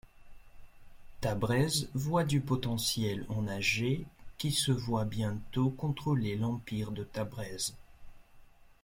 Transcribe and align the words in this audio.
Tabrez 1.21 1.87
voit 1.93 2.23
du 2.23 2.39
potentiel 2.41 3.23
en 3.29 3.47
Ajay 3.47 4.03
qui 4.39 4.49
se 4.51 4.71
voit 4.71 5.05
bientôt 5.05 5.69
contrôler 5.69 6.35
l’empire 6.37 6.89
de 6.89 7.03
Tabrez. 7.03 7.71